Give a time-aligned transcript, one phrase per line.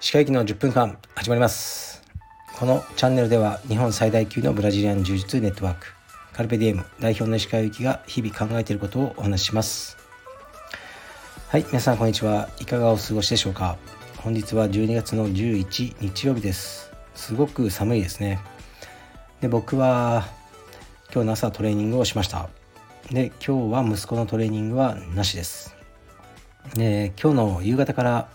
[0.00, 2.02] 歯科医の10分間始まります。
[2.58, 5.88] このチャンネルでは日本最大級のブラジリアン柔術ネットワーク
[6.32, 9.98] カルペディエム代表の石川由紀が日々考えていることをお話しします。
[11.48, 12.48] はい皆さんこんにちは。
[12.58, 13.76] いかがお過ごしでしょうか。
[14.16, 16.90] 本日は12月の11日曜日です。
[17.14, 18.40] すごく寒いですね。
[19.42, 20.24] で僕は
[21.12, 22.48] 今日の朝トレーニングをしました。
[23.10, 25.76] で今日は息子のトレーニングはなしです。
[26.74, 28.28] で今日の夕方から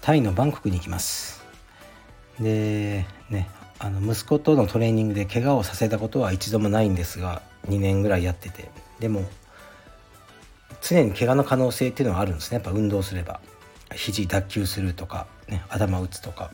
[0.00, 1.44] タイのバンコクに行きます。
[2.40, 8.68] でねあの息子とのトレーニングで怪我をさせたことは一度もないんですが2年ぐらいやってて。
[8.98, 9.22] でも
[10.82, 12.56] 常に怪我の可能性っていうのはあるんですね。
[12.56, 13.40] やっぱ運動すれば。
[13.94, 16.50] 肘脱臼するとか、ね、頭打つとか。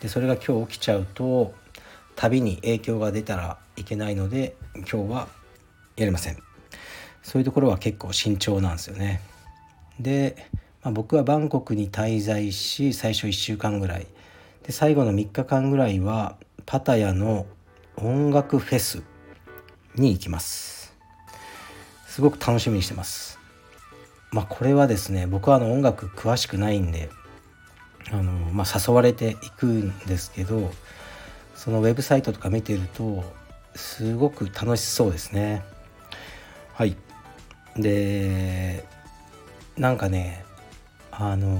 [0.00, 1.52] でそれが今日起きちゃうと
[2.14, 5.28] 旅に影響が出たらいけないので今日は
[5.96, 6.49] やりません。
[7.22, 9.20] そういうところは結構慎重なんですよね。
[9.98, 10.36] で、
[10.82, 14.06] まあ、僕はバンコクに滞在し最初1週間ぐらい。
[14.64, 16.36] で最後の3日間ぐらいは
[16.66, 17.46] パタヤの
[17.96, 19.02] 音楽フェス
[19.94, 20.94] に行きます。
[22.06, 23.38] すごく楽しみにしてます。
[24.32, 27.10] まあこれはですね僕はあの音楽詳しくないんで
[28.10, 30.70] あの、まあ、誘われていくんですけど
[31.54, 33.24] そのウェブサイトとか見てると
[33.74, 35.62] すごく楽しそうですね。
[36.74, 36.96] はい。
[37.80, 38.84] で
[39.76, 40.44] なんかね
[41.10, 41.58] あの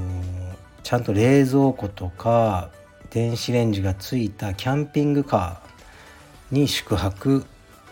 [0.82, 2.70] ちゃんと冷蔵庫とか
[3.10, 7.44] 電子レンジがついたキャンピングカーに宿泊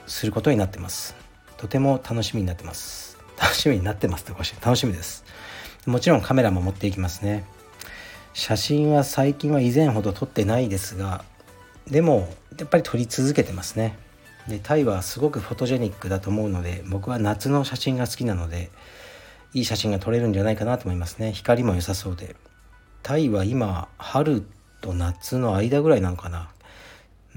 [0.06, 1.14] することになってます。
[1.56, 3.18] とても楽しみになってます。
[3.40, 5.24] 楽しみになってますってし楽しみです。
[5.86, 7.44] もちろんカメラも持っていきますね。
[8.32, 11.24] 写真は最近は以前ほど撮ってないですが
[11.90, 13.98] でもやっぱり撮り続けてますね。
[14.48, 18.70] でタイはすごくフォトジェニックだと思うので僕は夏の写真が好きなので
[19.54, 21.32] いい写真が撮れるんじゃないかなと思いますね。
[21.32, 22.36] 光も良さそうで。
[23.02, 24.44] タイは今春
[24.80, 26.50] と夏の間ぐらいなのかな。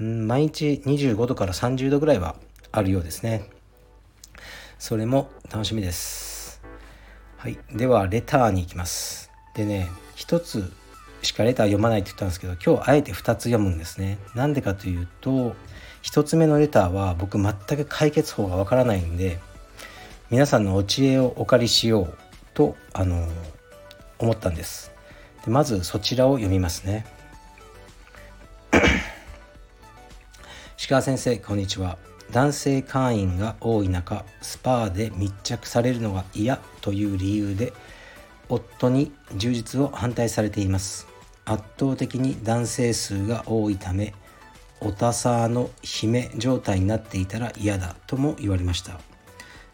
[0.02, 2.36] ん毎日25度から30度ぐらいは
[2.70, 3.48] あるようですね。
[4.78, 6.60] それも楽しみです。
[7.38, 7.58] はい。
[7.72, 9.30] ではレターに行きます。
[9.54, 10.70] でね一つ
[11.22, 14.18] しかレター読まないって言ったんですけど今日あえて2つ読むんですね。
[14.34, 15.54] なんでかというと
[16.02, 19.38] 1つ目のレターは僕全く解決法がわからないんで
[20.30, 22.14] 皆さんのお知恵をお借りしよう
[22.54, 23.28] とあの
[24.18, 24.92] 思ったんです。
[25.44, 27.04] でまずそちらを読みますね。
[30.78, 31.98] 石川先生こんにちは。
[32.30, 37.74] 男性会員が多い中スパーで密着されるのが嫌という理由で
[38.48, 41.06] 夫に充実を反対されています。
[41.44, 44.14] 圧倒的に男性数が多いため
[44.84, 49.00] おたさの姫状態になっていたら嫌だとも言われました。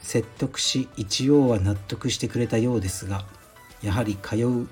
[0.01, 3.25] 説得し一応は納得してくれたようですが
[3.83, 4.69] やはり通う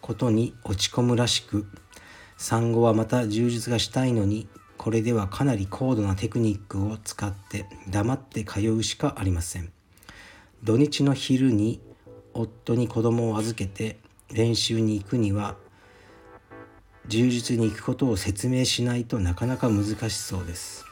[0.00, 1.66] ことに落ち込むらしく
[2.36, 9.72] 産後はまた充実がしたいのにこれではかなり高度なテクニックを使って黙って通うしかありません。
[10.62, 11.80] 土日の昼に
[12.32, 13.98] 夫に子供を預けて
[14.32, 15.56] 練習に行くには
[17.08, 20.84] 充実に行くことを説明しないとなかなか難しそうです。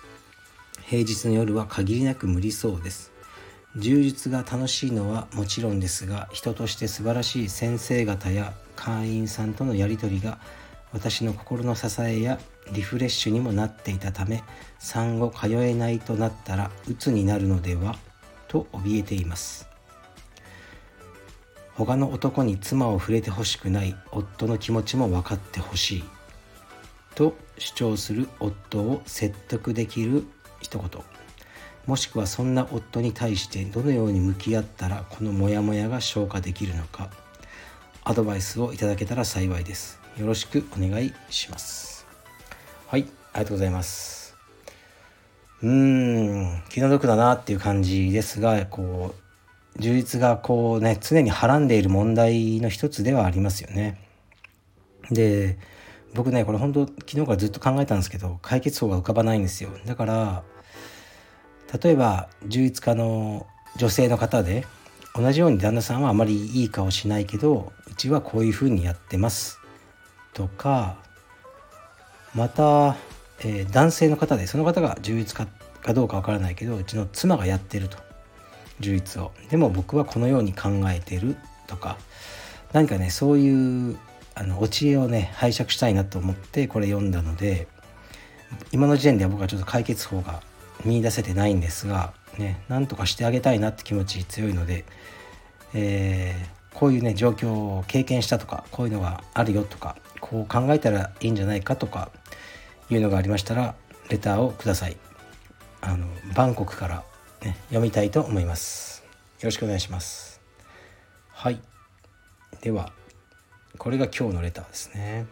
[0.84, 3.12] 平日の夜は限りなく無理そうです。
[3.76, 10.38] 充実が楽しいのはもちろんですが人として素晴らしい先生方や会員さんとのやり取りが
[10.92, 12.38] 私の心の支えや
[12.72, 14.44] リフレッシュにもなっていたため
[14.78, 17.96] 産後通えないとなったら鬱になるのでは
[18.46, 19.71] と怯えています。
[21.76, 26.04] 他の男に妻を触れてほしくない夫の気持ちも分かってほしい。
[27.14, 30.24] と主張する夫を説得できる
[30.60, 30.88] 一言。
[31.86, 37.10] もしくはそんな夫に対してどのように向き合ったらこのモヤモヤが消化できるのか。
[38.04, 40.00] アドバイスをいただけたら幸いです。
[40.18, 42.06] よろしくお願いします。
[42.88, 44.36] はいありがとうございます。
[45.62, 49.21] うーん気の毒だなっていう感じですがこう
[49.78, 53.98] 充実がこうね常にはらんでいる問題の一つではありますよね。
[55.10, 55.58] で
[56.14, 59.70] 僕ねこれ本当昨日からずっと考えたんですけど解決法が浮かばないんですよ。
[59.86, 60.42] だから
[61.82, 63.46] 例えば充実家の
[63.76, 64.66] 女性の方で
[65.14, 69.58] 同じように旦那さんはあまりいい顔しないけどうちはこういうふうにやってます。
[70.34, 70.96] とか
[72.34, 72.96] また、
[73.40, 75.46] えー、男性の方でその方が充実家
[75.82, 78.12] かどうかわからないけどうちの妻がやってると。
[78.80, 79.32] 充実を。
[79.50, 81.36] でも僕はこのように考えてる
[81.66, 81.98] とか
[82.72, 83.98] 何かねそういう
[84.34, 87.69] あのお知恵をね拝借したいなと思ってこれ読んだので
[88.72, 90.42] 今の時点では僕はちょっと解決法が
[90.84, 94.84] 見いだせてないんですがねなんとかしてあげたいなって気持ち強いので、
[95.75, 102.10] えー、こういうね状況を経験したとかこういうのがあるよとかこう考えたらいいんじゃないかとか
[102.90, 103.75] いうのがありましたら
[104.08, 104.96] レターをください。
[105.80, 107.04] あのバンコクから、
[107.44, 109.02] ね、読みたいと思います。
[109.40, 110.40] よろしくお願いします。
[111.28, 111.60] はい。
[112.60, 112.92] では
[113.78, 115.26] これが今日のレターですね。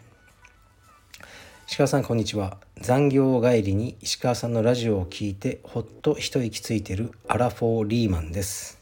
[1.68, 2.56] 石川さんこんにちは。
[2.80, 8.80] 残業帰りに石川さんのラジオを聞いてほっと一息ついてるアラフォーリーマンです。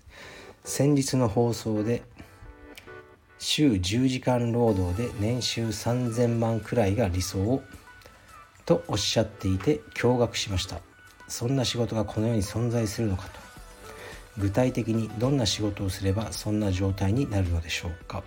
[0.64, 2.02] 先日の放送で
[3.38, 7.62] 週10時間労働で年収3000万くらいが理想
[8.64, 10.80] とおっしゃっていて驚愕しました。
[11.28, 13.48] そんな仕事がこの世に存在するのかと。
[14.38, 18.22] 具体的にどんな仕事をすればそんな状態になるのでしょうか。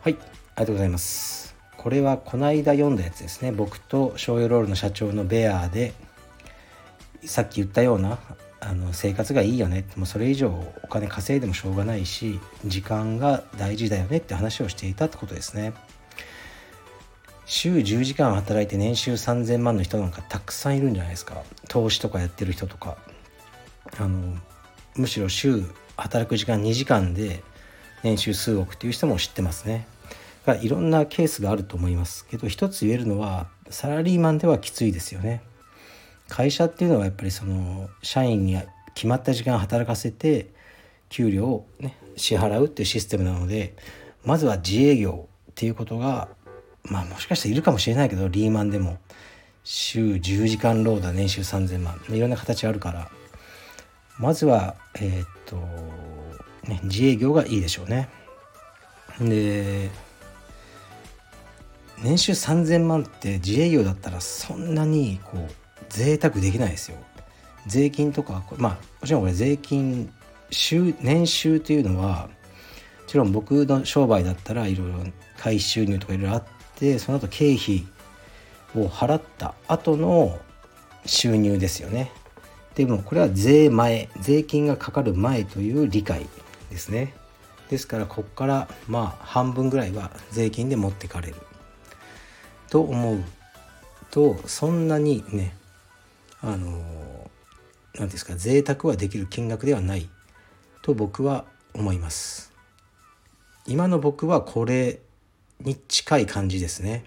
[0.00, 0.14] はい
[0.56, 1.54] ありがとうございます。
[1.76, 3.52] これはこの間読んだやつですね。
[3.52, 5.92] 僕と醤油ロールの社長のベアーで
[7.24, 8.18] さっき言ったような
[8.60, 9.84] あの生活がいいよね。
[9.96, 10.48] もうそれ以上
[10.82, 14.18] お金稼いでもしょうがないし時間が大事だよね。
[14.18, 15.74] って話をしていたってことですね。
[17.46, 21.42] 週10時間働いて年収3000万の人なんかたくさんいるんじゃないですか。
[21.74, 22.96] 投資とかやってる人とか
[23.98, 24.36] あの
[24.94, 25.64] むしろ週
[25.96, 27.42] 働く時間2時間で
[28.04, 29.88] 年収数億っていう人も知ってますね
[30.46, 35.42] がいろんなケースがあると思いますけど一つ言えるのはサラリーマンではきついですよね。
[36.28, 38.56] 会社っていうのはやっぱりその社員に
[38.94, 40.50] 決まった時間働かせて
[41.08, 43.74] 給料を、ね、支払うっていうシステムなので
[44.22, 46.28] まずは自営業っていうことが
[46.84, 48.98] まあもしかしたらいるかもしれないけどリーマンでも
[49.64, 53.10] 週10時間労働年収3000万いろんな形あるから
[54.18, 55.56] まずはえー、っと、
[56.68, 58.08] ね、自営業がいいでしょうね。
[59.20, 59.90] で
[62.02, 66.98] 年収3000万って自営業だったらそんなにこう贅沢できないですよ。
[67.66, 70.12] 税金とかまあもちろんこれ税金
[70.50, 72.28] 収年収というのはも
[73.06, 74.98] ちろん僕の商売だったらいろいろ
[75.38, 76.44] 会費収入とかいろいろあっ
[76.76, 77.86] てその後経費
[78.74, 80.38] を払った後の
[81.06, 82.10] 収入ですよね。
[82.74, 86.26] でもこれは税前税金がかかる前という理解
[86.70, 87.14] ですね。
[87.70, 91.36] ですからここからまあ半分ぐらいは税金で持ってかれる
[92.68, 93.24] と思う
[94.10, 95.56] とそんなにね
[96.40, 96.82] あの
[97.94, 100.08] 何ですか贅沢はできる金額ではない
[100.82, 101.44] と僕は
[101.74, 102.52] 思います
[103.66, 105.00] 今の僕はこれ
[105.60, 107.04] に近い感じですね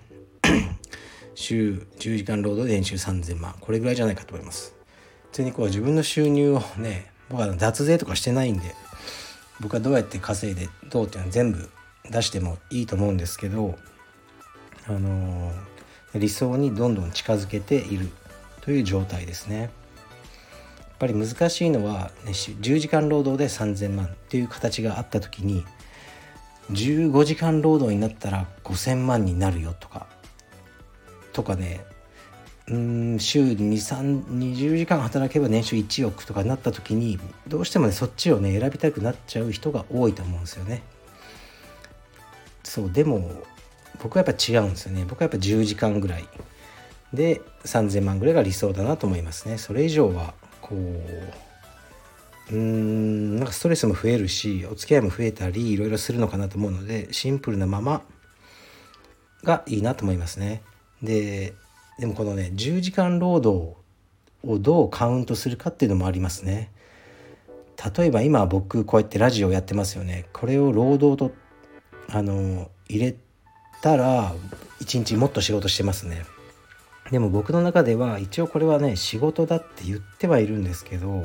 [1.40, 4.74] 週10時間労働で年収3000万これぐらいじゃないかと思います
[5.26, 8.74] 普通にこう自分の収入をね僕は脱税とかしてないんで
[9.62, 11.70] 僕はどうやって稼いでどうっていうのは全部
[12.10, 13.76] 出してもいいと思うんですけど
[14.88, 15.52] あの
[16.16, 18.10] 理想にどんどん近づけている
[18.62, 19.62] という状態ですね。
[19.62, 19.70] やっ
[20.98, 25.64] ぱり難しいのは、ね、10時間労働で3000万っていう形があった時に
[26.72, 30.08] 15時間労働になったら5000万になるよとか
[31.38, 31.86] とかね
[32.68, 40.82] うん週2320時間働けば年収1億とかになった時にどうしてもねそっちをね選びたくなっちゃう人が多いと思うんですよね。
[42.64, 43.32] そうでも
[44.02, 45.06] 僕はやっぱ違うんですよね。
[45.08, 46.28] 僕はやっぱ10時間ぐらい。
[47.14, 49.58] で3000万ぐらいが理想だなと思いますね。
[49.58, 58.02] それ以上はこううんなんかストレスも増えるしお付き合いも増えたりいろいろするのかなと思うのでシンプルなまま
[59.44, 60.64] がいいなと思いますね。
[61.02, 61.54] で
[62.00, 63.76] でもこのね10時間労働
[64.44, 66.72] をどうカウントするかっていうのもありますね。
[67.96, 70.26] 例えば今僕こうやってラジオやってますよね。
[70.34, 71.36] これを労働と
[72.10, 73.16] あの入れ
[73.82, 74.34] たら
[74.80, 76.26] 一日もっと仕事してますね。
[77.12, 81.24] でも僕の中では一応これはね仕事だって言ってはいるんですけど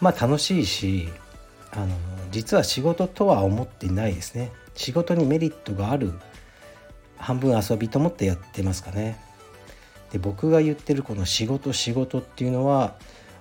[0.00, 1.08] まあ楽しいし
[1.72, 1.88] あの
[2.30, 4.52] 実は仕事とは思ってないですね。
[4.74, 6.12] 仕事にメリットがある
[7.18, 9.18] 半分遊びと思ってやってますかね
[10.12, 12.94] で僕が言ってるこの仕事仕事っていうのは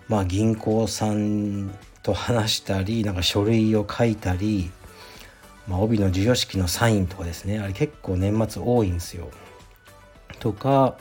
[0.08, 1.72] まあ銀行さん
[2.04, 4.72] と話したりなんか書類を書いたり
[5.68, 9.30] まあ、帯の授与式のサインとかですねあれ結構年末多いんですよ。
[10.40, 10.98] とか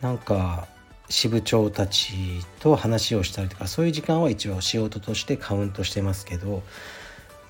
[0.00, 0.68] なんか
[1.08, 2.12] 支部長たち
[2.60, 6.62] と話をしたりとかそういう時間は一応仕事としてカウントしてますけど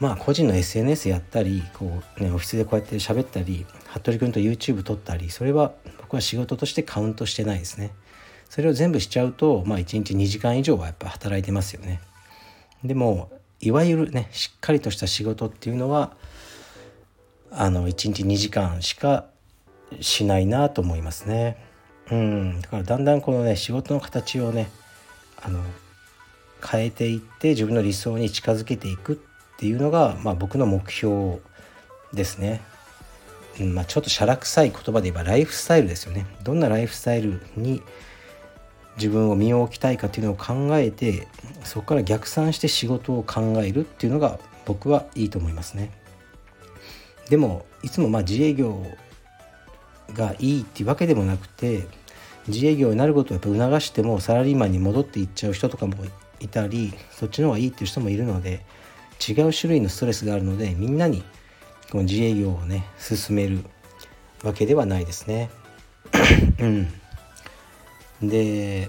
[0.00, 7.92] まあ個人の SNS やったりこう、ね、オフィスでこうやって喋ったり服部君と YouTube 撮ったりそれは僕は仕事としてカウントしてないですね。
[8.49, 12.00] それを全部しちゃうとまあ1日2時間以上はやっぱ働いてますよね。
[12.83, 13.30] でも
[13.61, 16.16] いわゆるねしっかりとした仕事っていうのは
[17.50, 19.26] あの1日2時間しか
[20.00, 21.62] しないなと思いますね。
[22.11, 24.71] うん、だからだんだんこのね仕事の形をね
[25.42, 25.62] あの
[26.66, 29.16] 変えていって自分の理想に近づけていくっ
[29.61, 31.38] ていうのが、まあ、僕の目標
[32.14, 32.62] ですね。
[33.61, 36.25] うんまあ、ちょっとしゃらくさい言葉で言えばライフスタイルですよね。
[36.43, 37.83] どんなライフスタイルに
[38.97, 41.29] 自分を身を置きたいかっていうのを考えて
[41.62, 45.90] そこから逆算して仕事を考えるっていうのが僕はいいと思いますね。
[47.29, 48.83] でもいつもまあ自営業
[50.14, 51.87] がいいっていうわけでもなくて
[52.49, 55.97] 自営業になることをやっぱ促してもサラリーマンに戻っていっちゃう人とかも
[56.40, 58.64] いたりそっちの方がいいっていう人もいるので
[59.29, 61.23] 違う種類のストレスがあるのでみんなに
[61.91, 63.65] この自営業をね進める
[64.43, 65.50] わけではないですね。
[66.61, 68.89] うん、で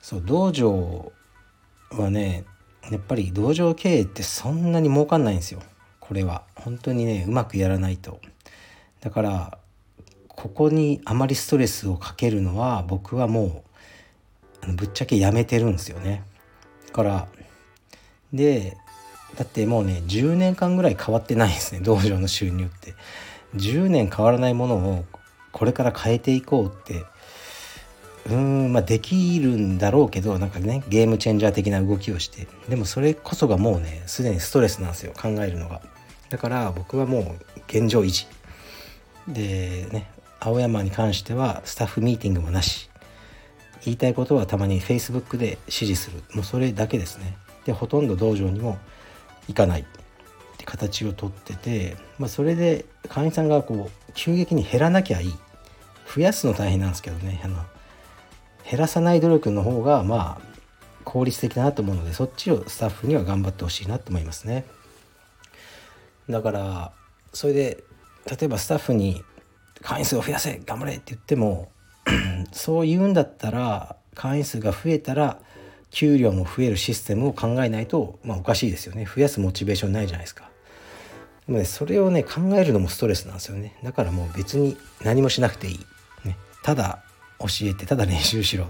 [0.00, 1.12] そう道場
[1.90, 2.44] はね
[2.90, 5.60] やっぱり道場経営ってそんなに儲かんないんですよ。
[5.98, 6.42] これは。
[6.56, 8.20] 本当にねうまくやらないと。
[9.00, 9.58] だから
[10.28, 13.64] ここにあまりストレスをかけるのは僕はも
[14.68, 16.24] うぶっちゃけやめてるんですよね。
[16.86, 17.28] だから
[18.32, 18.76] で
[19.36, 22.94] だってもうね10年間ぐらい変わってないですね 道場の収入って。
[23.56, 25.04] 10年変わらないものを
[25.50, 27.04] これから変えていこうって。
[28.26, 32.46] うーんまあできるんだろうけどなんかねゲームチェンジャー的な動きをして。
[32.68, 35.80] でもそれこそがもうねすでにストレスなんですよ考えるのが。
[36.28, 37.20] だから僕はも
[37.56, 38.26] う現状維持。
[39.26, 42.88] でね青山に関してはスタッフミーティングもなし。
[43.84, 46.22] 言いたいことはたまに Facebook で指示する。
[46.34, 47.36] もうそれだけですね。
[47.64, 48.78] でほとんど道場にも
[49.48, 49.84] 行かないっ
[50.56, 55.34] て形をとってて、まあ、それで会員さんがこう急激に減らなきゃいい。
[56.12, 57.40] 増やすの大変なんですけどね。
[57.44, 57.56] あの
[58.68, 60.50] 減らさない努力の方がまあ
[61.04, 64.64] 効率的だなと思うのでそっちをスタッフには頑張ってほしいなと思いますね。
[66.28, 66.92] だから
[67.32, 67.84] それで
[68.26, 69.22] 例えばスタッフに
[69.82, 71.70] 会員数を増やせ頑張れって言っても
[72.52, 75.40] そう言うんだったら会員数が増えたら
[75.90, 79.04] 給料も増えるシステムを考えないと、まあ、おかしいですよね。
[79.04, 80.48] 増やすモチベーションないじゃないですか。
[81.46, 83.76] でもねそれをね考えるのもストレスなんですよね。
[83.82, 85.78] だからもう別に何もしなくていい、
[86.24, 87.02] ね、ただ
[87.38, 88.64] 教えてただ練習しろ。
[88.64, 88.68] っ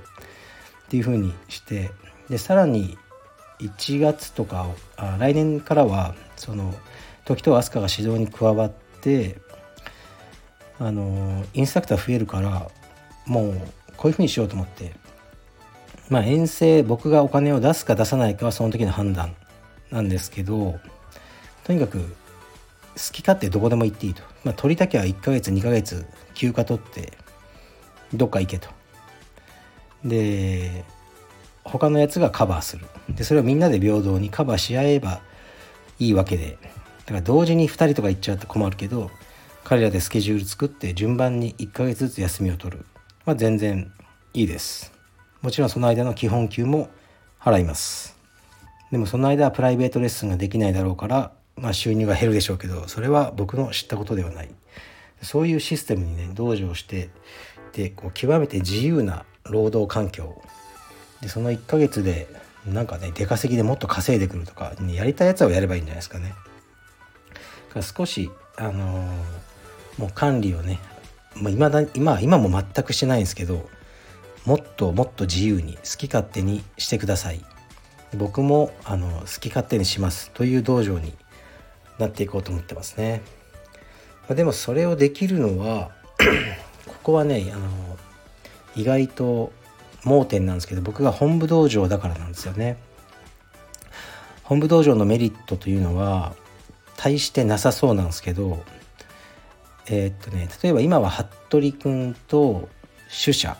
[0.88, 1.90] ていう風にして。
[2.28, 2.96] でさらに
[3.58, 6.74] 1月とかあ来年からはその
[7.24, 9.36] 時と飛鳥が指導に加わって
[10.78, 12.70] あのインストラクター増えるから
[13.26, 13.60] もう
[13.96, 14.94] こういうふうにしようと思って。
[16.10, 19.34] まあ遠征僕がお金を出すか出さないかはその時の判断
[19.90, 20.78] なんですけど
[21.64, 22.04] とにかく好
[23.12, 27.12] き勝手どこでも行っていいと、まあ、取りたきゃ1ヶ月2ヶ月休暇取って
[28.12, 28.68] どっか行けと。
[30.04, 30.84] で
[31.62, 32.86] 他のやつがカバーする。
[33.08, 35.20] でそれをみんなで平等にカバーし合えば
[35.98, 36.58] いいわけで。
[37.06, 39.10] だから同時に2人とか行っちゃうと困るけど
[39.64, 42.84] 彼らでスケジュール作って順番に1ヶ月ずつ休みを取る、
[43.24, 43.92] まあ、全然
[44.34, 44.99] いいです。
[45.42, 46.88] もちろんその間の基本給も
[47.40, 48.16] 払います。
[48.90, 54.48] でもその間はプライベートレッスンができないだろうから、まあ、収入が減るでしょうけどそれは僕の知ったことではない。
[55.22, 57.10] そういうシステムにね同情して
[57.72, 60.42] でこう極めて自由な労働環境。
[61.20, 62.28] でその1ヶ月で
[62.66, 66.34] なんかね出稼ぎでもっと稼いでくるとか、ね、やりたいやつをやればいいんじゃないですかね。
[67.80, 69.50] 少しあのー
[70.00, 70.78] もう管理をね、
[71.34, 73.68] まあ、未だ今今も全くしてないんですけど
[74.46, 77.44] もっともっと自由に好き勝手にしてください。
[78.16, 81.14] 僕もあの好き勝手にしますという道場に
[81.98, 83.22] なっていこうと思ってますね、
[84.22, 85.90] まあ、でもそれをできるのは
[86.86, 87.68] ここはねあの
[88.74, 89.52] 意外と
[90.04, 92.78] 盲点なんですけど僕が本部道場だからなんですよね。
[94.42, 96.34] 本部道場のメリットというのは
[96.96, 98.64] 大してなさそうなんですけど
[99.86, 102.68] えー、っとね例えば今は服部君と
[103.08, 103.56] 主者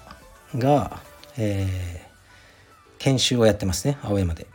[0.57, 1.00] が、
[1.37, 4.47] えー、研修をやってますね青山で。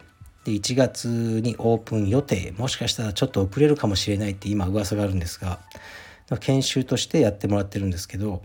[0.45, 2.53] で1月にオープン予定。
[2.57, 5.59] もしかしたらちょっと遅れるかもしれないって今噂があるんですが
[6.39, 8.43] 研修としてやってもらってるんですけど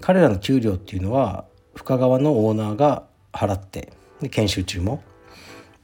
[0.00, 5.02] 彼らの給料っていうのは深川のオーナーが払ってで研修中も。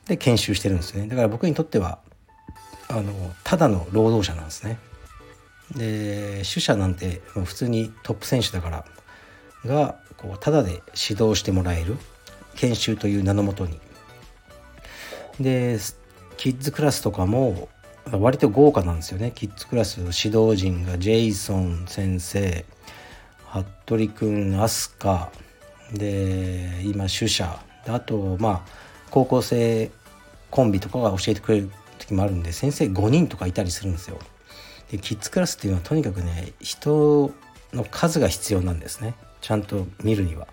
[0.06, 1.06] で研修してるんですね。
[1.06, 2.00] だから僕にとっては
[2.88, 3.12] あの
[3.44, 4.78] ただの労働者なんですね。
[5.76, 8.84] で主者なんて普通にトップ選手だから
[9.64, 11.96] がこうただで指導してもらえる
[12.54, 13.78] 研修という名のもとに。
[15.40, 15.78] で
[16.36, 17.68] キッズクラスとかも
[18.10, 19.32] 割と豪華なんですよね。
[19.34, 22.64] キッズクラス指導陣がジェイソン先生
[23.84, 28.60] 服部君飛鳥で今主者あとまあ
[29.10, 29.90] 高校生
[30.50, 34.18] コンビとかが教えてくれる時もあるんで先生5人とかいたりするんですよ。
[34.90, 37.32] でキッズクラスっていうのはとにかくね人
[37.72, 39.14] の数が必要なんですね。
[39.42, 40.48] ちゃんと見るには。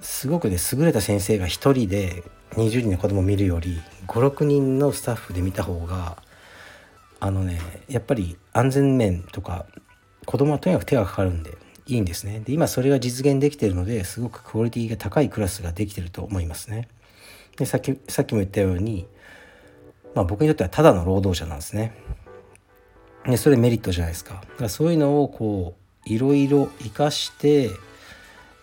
[0.00, 6.16] すごくね優れた先生が1人で20人の子供を見るより56人のスタッフで見た方が
[7.20, 9.66] あのねやっぱり安全面とか
[10.24, 12.40] 子供はとにかく手がかかるんでいいんですね。
[12.40, 16.88] で今それが実現できてるのですごくクオリティが高いクラスができてると思いますね。
[17.56, 19.06] でさっきさっきも言ったように、
[20.14, 21.94] まあ、僕にとってはただの労働者なんですね。
[23.26, 24.34] でそれメリットじゃないですか。
[24.34, 27.70] だからそういうのをこういろいろ生かして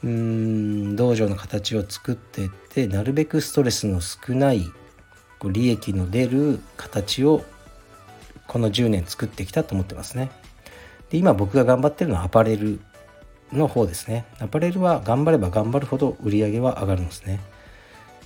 [0.04, 4.72] うん道場の形を作っていってなるべくストレスの少ない
[5.44, 7.44] 利益の出る形を
[8.48, 10.32] この10年作ってきたと思ってますね。
[11.10, 12.80] で今僕が頑張ってるのはアパレル
[13.52, 14.26] の方ですね。
[14.40, 17.40] アパレルは頑張れば頑張るほど売り上げは上がるんですね。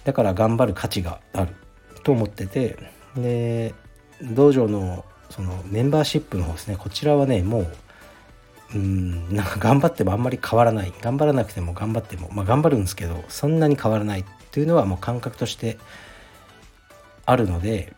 [0.04, 1.56] だから頑張る価値がある
[2.04, 2.78] と思ってて
[3.16, 3.74] で
[4.22, 7.68] 道場のそのメンバーシップの方ですねこちらはねもう
[8.74, 15.78] うんなんか頑張ってもあんまり変わらない頑張らなくても頑張ってもまあ頑張るんですけどそんなに変わらないっていうのはもう感覚として
[17.26, 17.94] あるので、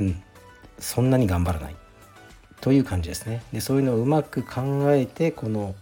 [0.00, 0.22] うん、
[0.78, 1.76] そんなに頑張らない
[2.60, 3.42] という感じですね。
[3.52, 5.74] でそういうのをうまく考えてこの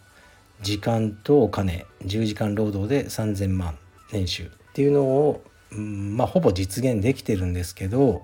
[0.60, 3.78] 時間とお金10時間労働で3,000万
[4.12, 5.42] 年収っていうのを、
[5.72, 8.22] うん、まあほぼ実現できてるんですけど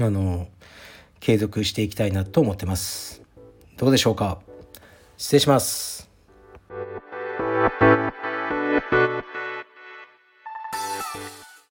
[0.00, 0.48] あの
[1.20, 3.22] 継続していきたいなと思ってます。
[3.76, 4.47] どうでしょうか？
[5.18, 5.97] 失礼します。